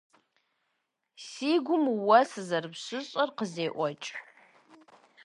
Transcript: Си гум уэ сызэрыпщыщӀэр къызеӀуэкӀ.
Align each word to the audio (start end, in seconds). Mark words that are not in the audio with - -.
Си 1.25 1.51
гум 1.65 1.83
уэ 2.05 2.19
сызэрыпщыщӀэр 2.31 3.29
къызеӀуэкӀ. 3.37 4.09